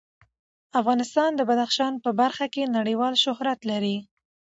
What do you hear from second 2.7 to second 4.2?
نړیوال شهرت لري.